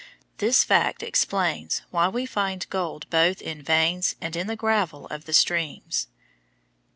This 0.39 0.63
fact 0.63 1.03
explains 1.03 1.83
why 1.91 2.07
we 2.07 2.25
find 2.25 2.67
gold 2.71 3.07
both 3.11 3.39
in 3.39 3.61
veins 3.61 4.15
and 4.19 4.35
in 4.35 4.47
the 4.47 4.55
gravel 4.55 5.05
of 5.09 5.25
the 5.25 5.33
streams. 5.33 6.07